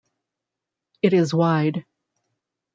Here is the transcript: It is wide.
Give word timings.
It 1.03 1.13
is 1.13 1.31
wide. 1.31 1.85